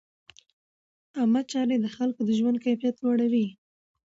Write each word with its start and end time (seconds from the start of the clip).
عامه 1.17 1.41
چارې 1.51 1.75
د 1.79 1.85
خلکو 1.95 2.21
د 2.25 2.29
ژوند 2.39 2.57
کیفیت 2.65 2.95
لوړوي. 3.03 3.47